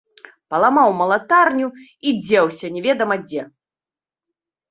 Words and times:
Паламаў 0.53 0.89
малатарню 1.01 1.67
і 2.07 2.13
дзеўся 2.25 2.65
немаведама 2.77 3.15
дзе. 3.27 3.41